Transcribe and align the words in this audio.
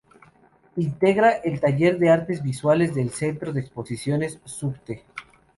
Integra 0.77 1.29
al 1.45 1.59
taller 1.59 1.99
de 1.99 2.09
Artes 2.09 2.41
Visuales 2.41 2.95
del 2.95 3.11
Centro 3.11 3.53
de 3.53 3.61
Exposiciones 3.61 4.39
Subte. 4.45 5.03